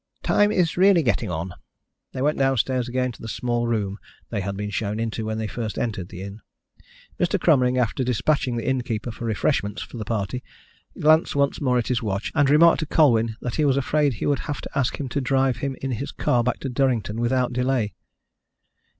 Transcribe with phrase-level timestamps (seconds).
[0.23, 1.53] "Time is really getting on."
[2.11, 3.99] They went downstairs again to the small room
[4.31, 6.41] they had been shown into when they first entered the inn,
[7.19, 7.39] Mr.
[7.39, 10.41] Cromering after despatching the innkeeper for refreshments for the party
[10.99, 14.25] glanced once more at his watch, and remarked to Colwyn that he was afraid he
[14.25, 17.53] would have to ask him to drive him in his car back to Durrington without
[17.53, 17.93] delay.